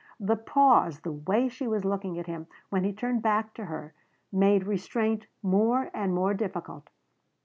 [0.19, 3.93] The pause, the way she was looking at him when he turned back to her,
[4.31, 6.89] made restraint more and more difficult.